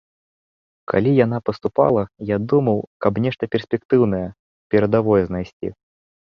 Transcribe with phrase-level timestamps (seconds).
[0.91, 4.23] Калі яна паступала, я думаў, каб нешта перспектыўнае,
[4.73, 5.73] перадавое знайсці.